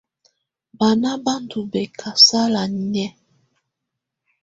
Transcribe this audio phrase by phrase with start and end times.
[0.77, 3.09] Banà bá ndù bɛ̀kasala nɛ̀á.